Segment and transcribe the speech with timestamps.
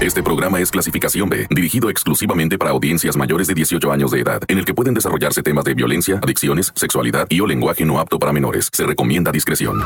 [0.00, 4.40] Este programa es clasificación B, dirigido exclusivamente para audiencias mayores de 18 años de edad,
[4.46, 8.16] en el que pueden desarrollarse temas de violencia, adicciones, sexualidad y o lenguaje no apto
[8.16, 8.68] para menores.
[8.72, 9.84] Se recomienda discreción.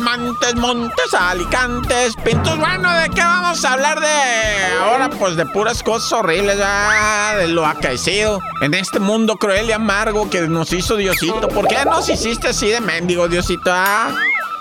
[0.00, 2.58] Montes, Montes, Alicantes, Pintos.
[2.58, 5.10] Bueno, ¿de qué vamos a hablar de ahora?
[5.10, 10.42] Pues de puras cosas horribles, de lo acaecido en este mundo cruel y amargo que
[10.48, 11.48] nos hizo Diosito.
[11.48, 13.70] ¿Por qué nos hiciste así de mendigo, Diosito?
[13.72, 14.14] Ah?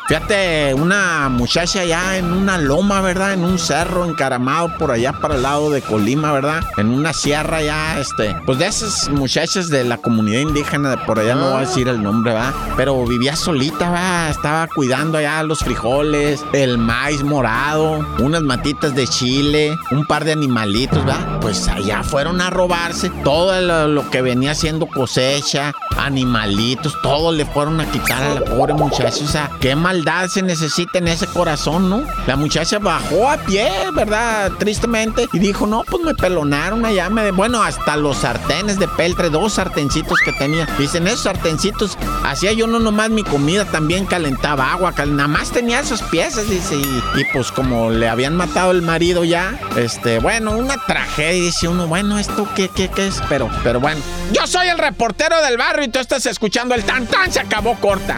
[0.08, 3.34] Fíjate, una muchacha allá en una loma, ¿verdad?
[3.34, 6.62] En un cerro encaramado por allá para el lado de Colima, ¿verdad?
[6.78, 8.36] En una sierra ya, este.
[8.46, 11.88] Pues de esas muchachas de la comunidad indígena de por allá, no voy a decir
[11.88, 12.54] el nombre, ¿verdad?
[12.78, 14.30] Pero vivía solita, ¿verdad?
[14.30, 20.34] Estaba cuidando allá los frijoles, el maíz morado, unas matitas de chile, un par de
[20.34, 21.40] animalitos, ¿verdad?
[21.42, 27.46] Pues allá fueron a robarse todo lo, lo que venía siendo cosecha, animalitos, todo le
[27.46, 29.24] fueron a quitar a la pobre muchacha.
[29.24, 29.95] O sea, qué mal
[30.30, 32.04] se necesita en ese corazón, ¿no?
[32.28, 34.52] La muchacha bajó a pie, ¿verdad?
[34.58, 35.28] Tristemente.
[35.34, 37.10] Y dijo, no, pues me pelonaron allá.
[37.10, 37.32] Me...
[37.32, 40.66] Bueno, hasta los sartenes de peltre, dos sartencitos que tenía.
[40.78, 44.94] Dicen, esos sartencitos, hacía yo no nomás mi comida, también calentaba agua.
[45.06, 46.76] Nada más tenía esas piezas, dice.
[46.76, 51.44] Y, pues como le habían matado el marido ya, este, bueno, una tragedia.
[51.46, 53.22] Dice uno, bueno, ¿esto qué, qué, qué es?
[53.30, 54.02] Pero, pero bueno.
[54.32, 57.76] Yo soy el reportero del barrio y tú estás escuchando el tan tan, se acabó
[57.80, 58.18] corta.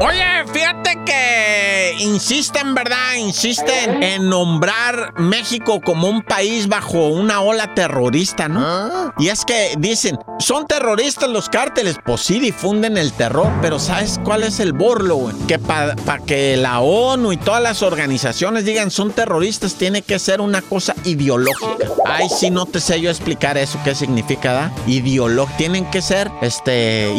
[0.00, 3.14] Oye, fíjate que insisten, ¿verdad?
[3.16, 8.60] Insisten en nombrar México como un país bajo una ola terrorista, ¿no?
[8.62, 9.14] ¿Ah?
[9.18, 11.96] Y es que dicen, son terroristas los cárteles.
[12.04, 15.36] Pues sí, difunden el terror, pero ¿sabes cuál es el borlo, güey?
[15.46, 15.94] Que para
[16.26, 20.94] que la ONU y todas las organizaciones digan son terroristas, tiene que ser una cosa
[21.04, 21.86] ideológica.
[22.04, 24.72] Ay, sí, no te sé yo explicar eso, qué significa, ¿da?
[24.86, 25.56] Ideológico.
[25.56, 27.12] Tienen que ser, este,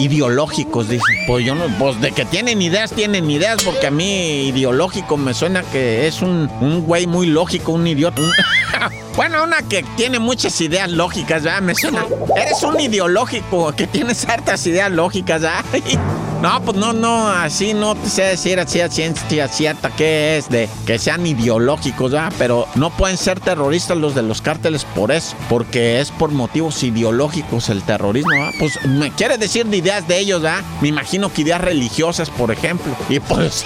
[0.68, 1.26] ideológicos, dicen.
[1.26, 5.34] Pues yo no, pues de que tienen ideas, tienen ideas, porque a mí ideológico me
[5.34, 8.22] suena que es un, un güey muy lógico, un idiota.
[9.16, 11.62] bueno, una que tiene muchas ideas lógicas, ¿verdad?
[11.62, 12.06] Me suena.
[12.36, 15.66] Eres un ideológico que tienes hartas ideas lógicas, ¿verdad?
[16.42, 20.48] No, pues no, no, así no te sé decir así a ciencia cierta que es
[20.50, 22.32] de que sean ideológicos, ¿verdad?
[22.38, 26.84] Pero no pueden ser terroristas los de los cárteles por eso, porque es por motivos
[26.84, 28.52] ideológicos el terrorismo, ¿verdad?
[28.60, 30.64] Pues me quiere decir de ideas de ellos, ¿verdad?
[30.80, 32.96] Me imagino que ideas religiosas, por ejemplo.
[33.10, 33.66] Y pues,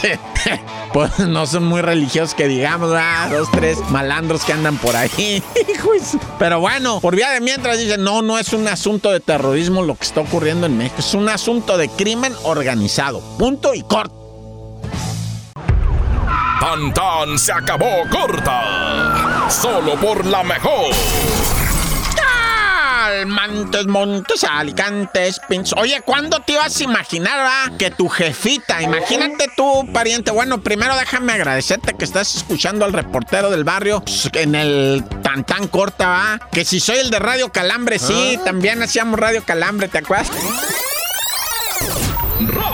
[0.94, 3.32] pues no son muy religiosos que digamos, ¿verdad?
[3.32, 5.44] Dos, tres malandros que andan por ahí.
[6.40, 9.96] Pero bueno, por vía de mientras dicen, no, no es un asunto de terrorismo lo
[9.96, 13.22] que está ocurriendo en México, es un asunto de crimen organizado organizado.
[13.40, 14.14] Punto y corto.
[16.60, 19.50] Tan tan se acabó corta.
[19.50, 20.94] Solo por la mejor.
[23.26, 25.74] Montes, Montes, Alicantes, Pintos.
[25.78, 31.34] Oye, ¿cuándo te ibas a imaginar, que tu jefita, imagínate tu pariente, bueno, primero déjame
[31.34, 36.40] agradecerte que estás escuchando al reportero del barrio en el tan tan corta, ¿va?
[36.52, 38.44] Que si soy el de Radio Calambre, sí, ah.
[38.46, 40.32] también hacíamos Radio Calambre, ¿te acuerdas?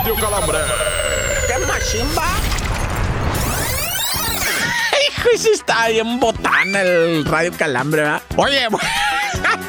[0.07, 0.59] Radio Calambre.
[1.47, 2.23] ¿Qué machimba?
[5.09, 8.21] Hijo, ese está bien botana el Radio Calambre, ¿verdad?
[8.37, 8.69] Oye,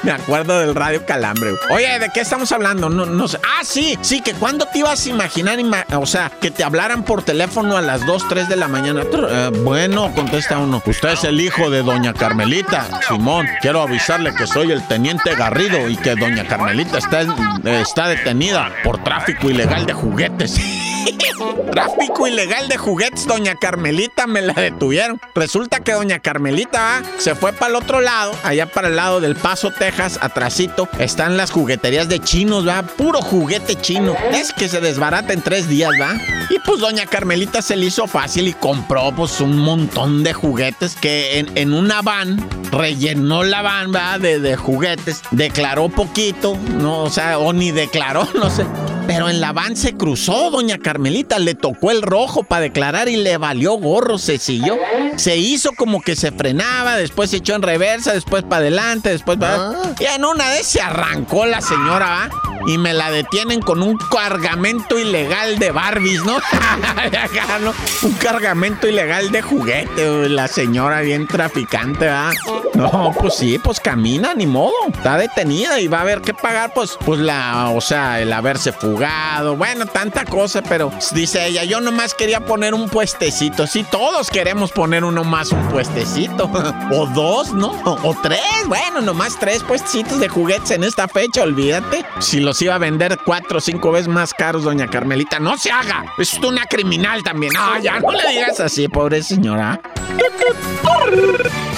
[0.08, 1.50] Me acuerdo del Radio Calambre.
[1.69, 2.88] Oye, ¿de qué estamos hablando?
[2.88, 3.38] No, no sé.
[3.44, 5.58] Ah, sí, sí, que cuando te ibas a imaginar,
[5.94, 9.02] o sea, que te hablaran por teléfono a las 2, 3 de la mañana.
[9.02, 10.82] Eh, bueno, contesta uno.
[10.86, 12.88] Usted es el hijo de doña Carmelita.
[13.06, 17.26] Simón, quiero avisarle que soy el teniente Garrido y que doña Carmelita está,
[17.64, 20.58] está detenida por tráfico ilegal de juguetes.
[21.72, 25.20] Tráfico ilegal de juguetes, doña Carmelita me la detuvieron.
[25.34, 29.36] Resulta que doña Carmelita se fue para el otro lado, allá para el lado del
[29.36, 32.82] Paso, Texas, atrasito, están las jugueterías de chinos, ¿va?
[32.82, 34.15] Puro juguete chino.
[34.33, 36.16] Es que se desbarata en tres días, ¿va?
[36.50, 40.97] Y pues doña Carmelita se le hizo fácil y compró pues un montón de juguetes
[40.97, 44.18] que en, una van rellenó la van, ¿va?
[44.18, 48.65] De, de juguetes, declaró poquito, no, o sea, o ni declaró, no sé.
[49.09, 53.16] Pero en la van se cruzó, doña Carmelita, le tocó el rojo para declarar y
[53.16, 54.77] le valió gorro, se siguió.
[55.16, 59.39] Se hizo como que se frenaba, después se echó en reversa, después para adelante, después
[59.39, 59.71] para...
[59.71, 59.95] Ah.
[59.99, 62.47] Y en una vez se arrancó la señora, ¿va?
[62.66, 66.37] Y me la detienen con un cargamento ilegal de Barbies, ¿no?
[68.03, 72.33] un cargamento ilegal de juguete, la señora bien traficante, ¿verdad?
[72.75, 74.72] No, pues sí, pues camina, ni modo.
[74.93, 78.72] Está detenida y va a haber que pagar, pues, pues la, o sea, el haberse
[78.72, 79.57] fugado.
[79.57, 83.66] Bueno, tanta cosa, pero dice ella, yo nomás quería poner un puestecito.
[83.66, 86.51] Sí, todos queremos poner uno más un puestecito.
[86.93, 87.71] o dos, ¿no?
[87.84, 88.41] O, tres.
[88.66, 92.05] Bueno, nomás tres puestecitos de juguetes en esta fecha, olvídate.
[92.21, 95.71] Si los iba a vender cuatro o cinco veces más caros, doña Carmelita, no se
[95.71, 96.15] haga.
[96.16, 97.53] Es una criminal también.
[97.59, 99.78] Ah, ya no le digas así, pobre señora.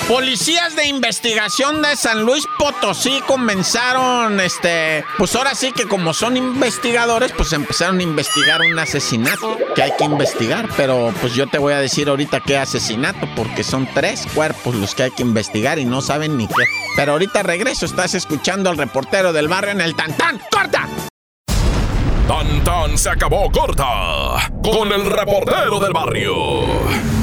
[0.08, 6.37] Policías de investigación de San Luis Potosí comenzaron, este, pues ahora sí que como son
[6.37, 11.58] investigadores, pues empezaron a investigar un asesinato que hay que investigar, pero pues yo te
[11.58, 15.78] voy a decir ahorita qué asesinato, porque son tres cuerpos los que hay que investigar
[15.78, 16.64] y no saben ni qué.
[16.96, 20.40] Pero ahorita regreso, estás escuchando al reportero del barrio en el Tantán.
[20.50, 20.88] ¡Corta!
[22.26, 27.19] Tantán se acabó corta con el reportero del barrio.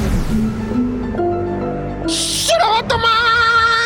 [2.08, 3.04] シロットマ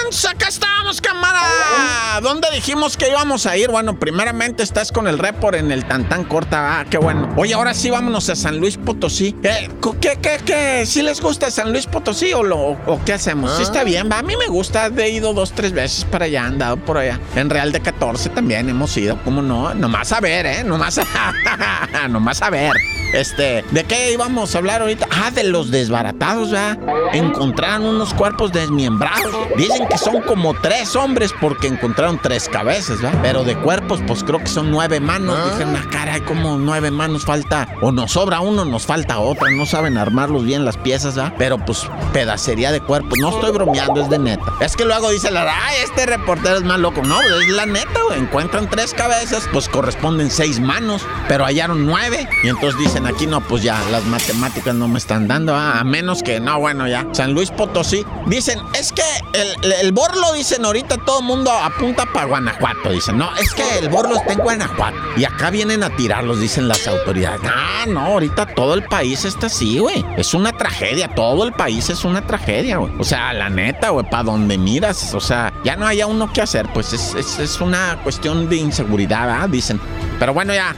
[0.09, 2.21] ン坂下 estamos, cámara!
[2.23, 3.71] ¿Dónde dijimos que íbamos a ir?
[3.71, 6.81] Bueno, primeramente estás con el report en el Tantán Corta.
[6.81, 7.33] Ah, qué bueno.
[7.37, 9.33] Oye, ahora sí vámonos a San Luis Potosí.
[9.43, 9.71] ¿Qué,
[10.01, 10.87] qué, qué, qué?
[10.87, 13.57] ¿Sí les gusta San Luis Potosí o, lo, o qué hacemos?
[13.57, 13.85] Sí está ah.
[13.85, 14.19] bien, va.
[14.19, 14.91] A mí me gusta.
[14.97, 17.21] He ido dos, tres veces para allá, andado por allá.
[17.37, 19.19] En Real de 14 también hemos ido.
[19.25, 19.73] ¿Cómo no?
[19.75, 20.65] Nomás a ver, ¿eh?
[20.65, 22.73] Nomás a, nomás a ver.
[23.13, 25.07] Este, ¿de qué íbamos a hablar ahorita?
[25.11, 26.79] Ah, de los desbaratados, ¿verdad?
[27.13, 29.49] Encontraron unos cuerpos desmiembrados.
[29.57, 33.19] Dicen que son como tres hombres porque encontraron tres cabezas, ¿verdad?
[33.23, 35.37] Pero de cuerpos, pues creo que son nueve manos.
[35.39, 35.51] Ah.
[35.51, 37.69] Dicen, ah, caray, como nueve manos falta.
[37.81, 39.51] O nos sobra uno, nos falta otra.
[39.51, 41.35] No saben armarlos bien las piezas, ¿verdad?
[41.39, 43.19] Pero pues pedacería de cuerpos.
[43.19, 44.53] No estoy bromeando, es de neta.
[44.61, 47.03] Es que luego dice la, ay, este reportero es más loco.
[47.03, 48.21] No, es la neta, güey.
[48.21, 52.29] Encuentran tres cabezas, pues corresponden seis manos, pero hallaron nueve.
[52.43, 55.81] Y entonces dicen, aquí no, pues ya las matemáticas no me están dando, ¿ah?
[55.81, 57.07] a menos que no, bueno, ya.
[57.13, 58.05] San Luis Potosí.
[58.27, 59.03] Dicen, es que
[59.33, 62.91] el, el Borlo, dicen ahorita todo el mundo apunta para Guanajuato.
[62.91, 64.97] Dicen, no, es que el Borlo está en Guanajuato.
[65.17, 67.41] Y acá vienen a tirarlos, dicen las autoridades.
[67.45, 70.05] Ah, no, ahorita todo el país está así, güey.
[70.17, 72.93] Es una tragedia, todo el país es una tragedia, güey.
[72.99, 76.43] O sea, la neta, güey, para donde miras, o sea, ya no haya uno que
[76.43, 79.47] hacer, pues es, es, es una cuestión de inseguridad, ¿ah?
[79.49, 79.81] Dicen.
[80.19, 80.75] Pero bueno, ya.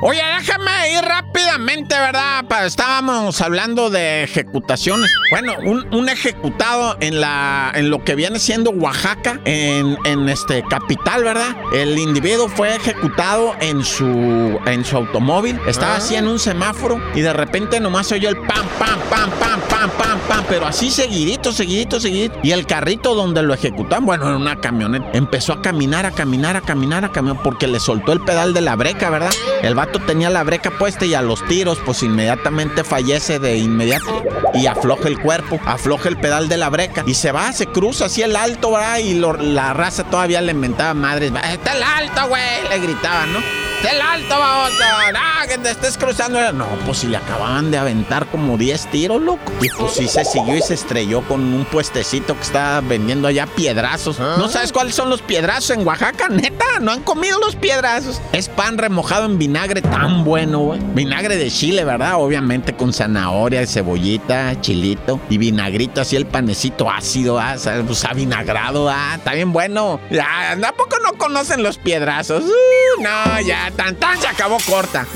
[0.00, 2.44] Oye, déjame ir rápidamente, ¿verdad?
[2.64, 5.10] Estábamos hablando de ejecutaciones.
[5.30, 11.24] Bueno, un, ejecutado en la en lo que viene siendo Oaxaca, en, en, este capital,
[11.24, 11.56] ¿verdad?
[11.72, 15.58] El individuo fue ejecutado en su en su automóvil.
[15.66, 19.30] Estaba así en un semáforo y de repente nomás se oyó el pam, pam, pam,
[19.30, 20.07] pam, pam, pam,
[20.48, 22.38] pero así seguidito, seguidito, seguidito.
[22.42, 26.56] Y el carrito donde lo ejecutaron, bueno, en una camioneta, empezó a caminar, a caminar,
[26.56, 29.30] a caminar, a caminar, porque le soltó el pedal de la breca, ¿verdad?
[29.62, 34.24] El vato tenía la breca puesta y a los tiros, pues inmediatamente fallece de inmediato
[34.54, 38.06] y afloja el cuerpo, afloja el pedal de la breca y se va, se cruza
[38.06, 38.98] así el alto, ¿verdad?
[38.98, 43.67] Y la raza todavía le inventaba madres, está el alto, güey, le gritaban, ¿no?
[43.84, 44.82] ¡El alto, baboso!
[45.14, 46.52] ¡Ah, que te estés cruzando!
[46.52, 49.52] No, pues si le acababan de aventar como 10 tiros, loco.
[49.62, 53.46] Y pues sí se siguió y se estrelló con un puestecito que está vendiendo allá
[53.46, 54.18] piedrazos.
[54.18, 54.48] ¿No ah.
[54.48, 56.28] sabes cuáles son los piedrazos en Oaxaca?
[56.28, 58.20] Neta, no han comido los piedrazos.
[58.32, 60.80] Es pan remojado en vinagre tan bueno, güey.
[60.94, 62.14] Vinagre de chile, ¿verdad?
[62.16, 67.54] Obviamente con zanahoria, cebollita, chilito y vinagrito, así el panecito ácido, ah,
[67.86, 70.00] pues avinagrado, ah, está bien bueno.
[70.10, 72.42] Ya, ¿a poco no conocen los piedrazos?
[72.44, 75.06] Uh, no, ya tan tan se acabó corta.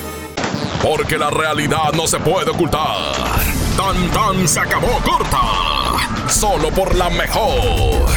[0.82, 3.14] Porque la realidad no se puede ocultar.
[3.76, 6.28] Tan tan se acabó corta.
[6.28, 8.10] Solo por la mejor.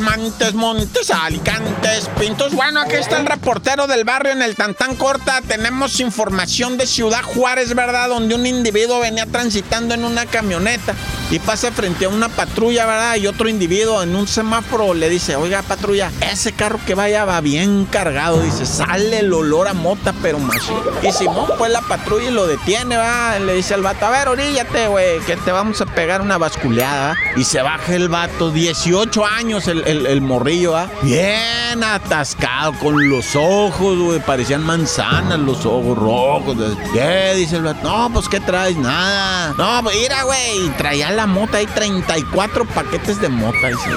[0.00, 2.54] Montes, Montes, Alicantes, Pintos.
[2.54, 5.40] Bueno, aquí está el reportero del barrio en el Tantán Corta.
[5.42, 8.08] Tenemos información de Ciudad Juárez, ¿verdad?
[8.08, 10.94] Donde un individuo venía transitando en una camioneta
[11.30, 13.16] y pasa frente a una patrulla, ¿verdad?
[13.16, 17.40] Y otro individuo en un semáforo le dice, oiga, patrulla, ese carro que vaya va
[17.40, 18.42] bien cargado.
[18.42, 20.68] Dice, sale el olor a mota, pero más.
[21.02, 23.38] Y Simón, pues la patrulla y lo detiene, ¿va?
[23.38, 27.16] Le dice al vato, a ver, oríllate, güey, que te vamos a pegar una basculeada.
[27.36, 30.88] Y se baja el vato, 18 años el, el, morrillo, ¿ah?
[31.02, 36.56] Bien atascado, con los ojos, güey, parecían manzanas los ojos rojos.
[36.92, 37.34] ¿Qué?
[37.36, 38.76] Dice el vato, no, pues, ¿qué traes?
[38.76, 39.54] Nada.
[39.56, 43.68] No, pues, mira, güey, traía la la mota, hay 34 paquetes de mota.
[43.68, 43.90] Dice.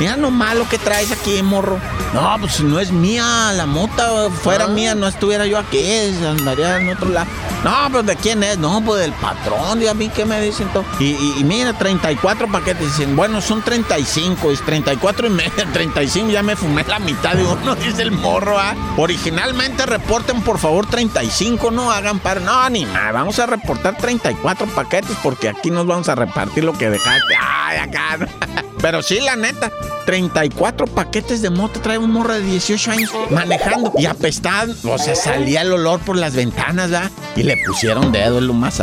[0.00, 1.78] Mira nomás lo que traes aquí, morro.
[2.14, 5.82] No, pues si no es mía, la mota fuera mía, no estuviera yo aquí,
[6.26, 7.26] andaría en otro lado.
[7.64, 10.68] No, pues de quién es, no, pues del patrón, y a mí qué me dicen
[10.72, 10.84] todo.
[10.98, 16.42] Y, y, mira, 34 paquetes, dicen, bueno, son 35, es 34 y medio, 35, ya
[16.42, 18.74] me fumé la mitad de uno, dice el morro, ¿ah?
[18.96, 24.66] Originalmente reporten por favor 35, no hagan par, no, ni nada, vamos a reportar 34
[24.68, 27.34] paquetes porque aquí nos vamos a repartir lo que dejaste.
[27.40, 28.18] Ay, acá.
[28.82, 29.70] Pero sí, la neta,
[30.06, 34.74] 34 paquetes de moto trae un morro de 18 años manejando y apestando.
[34.92, 37.10] O sea, salía el olor por las ventanas, ¿verdad?
[37.36, 38.82] Y le pusieron dedo en lo más.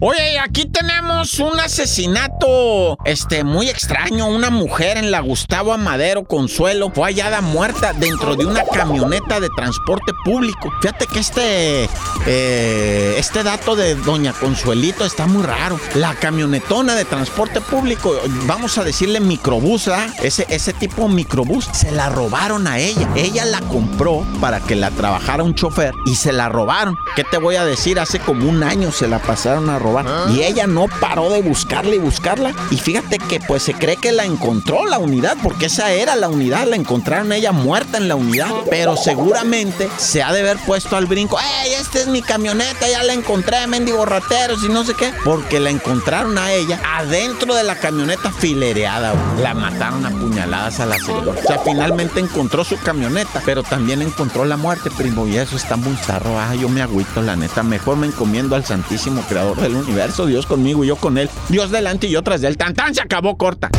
[0.00, 4.26] Oye, aquí tenemos un asesinato, este, muy extraño.
[4.26, 9.48] Una mujer en la Gustavo Amadero Consuelo fue hallada muerta dentro de una camioneta de
[9.56, 10.72] transporte público.
[10.80, 11.88] Fíjate que este,
[12.26, 15.80] eh, este dato de Doña Consuelito está muy raro.
[15.94, 18.14] La camionetona de transporte público,
[18.46, 19.88] vamos a decirle microbús,
[20.22, 23.08] Ese, ese tipo microbús, se la robaron a ella.
[23.14, 26.96] Ella la compró para que la trabajara un chofer y se la robaron.
[27.16, 27.98] ¿Qué te voy a decir?
[27.98, 30.06] Hace como un año se la pasaron a robar.
[30.30, 32.52] Y ella no paró de buscarla y buscarla.
[32.70, 36.28] Y fíjate que pues se cree que la encontró la unidad, porque esa era la
[36.28, 36.66] unidad.
[36.66, 38.48] La encontraron ella muerta en la unidad.
[38.70, 41.38] Pero seguramente se ha de haber puesto al brinco.
[41.38, 42.88] ¡Ey, esta es mi camioneta!
[42.88, 45.12] Ya la encontré, mendigo rateros y no sé qué.
[45.24, 49.14] Porque la encontraron a ella adentro de la camioneta filereada.
[49.40, 51.40] La mataron a puñaladas a la señora.
[51.42, 55.26] O sea, finalmente encontró su camioneta, pero también encontró la muerte, primo.
[55.26, 56.38] Y eso está muy zarro.
[56.38, 57.62] Ah, yo me agüito, la neta.
[57.62, 60.26] Mejor me encomiendo al Santísimo Creador del universo.
[60.26, 61.28] Dios conmigo y yo con él.
[61.48, 63.70] Dios delante y yo tras tan tan se acabó corta.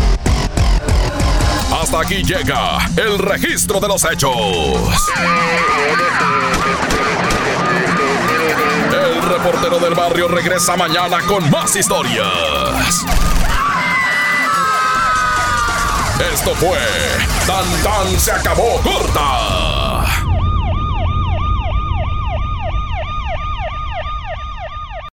[1.81, 4.35] Hasta aquí llega el registro de los hechos.
[8.91, 13.05] El reportero del barrio regresa mañana con más historias.
[16.33, 16.79] Esto fue
[17.45, 19.54] Tan Tan se acabó corta